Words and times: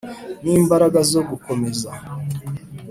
nimbaraga 0.43 0.99
zo 1.11 1.21
gukomeza 1.29 1.89